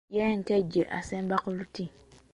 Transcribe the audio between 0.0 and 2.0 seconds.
Ye nkejje esemba ku luti.